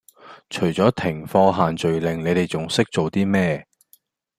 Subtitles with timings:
[0.49, 3.67] 除左停課限聚令你地仲識做 D 咩